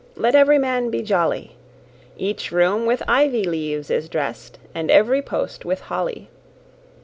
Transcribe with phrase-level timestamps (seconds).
[0.15, 1.51] Let every man be jolly,
[2.19, 6.27] Eache roome with yvie leaves is drest, And every post with holly.